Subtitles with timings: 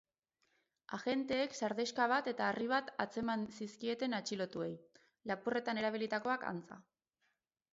[0.95, 4.71] Agenteek sardexka bat eta harri bat atzeman zizkieten atxilotuei,
[5.33, 6.81] lapurretan erabilitakoak antza.